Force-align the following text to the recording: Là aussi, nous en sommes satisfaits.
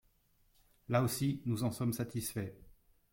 Là 0.89 1.03
aussi, 1.03 1.43
nous 1.45 1.63
en 1.63 1.69
sommes 1.69 1.93
satisfaits. 1.93 2.53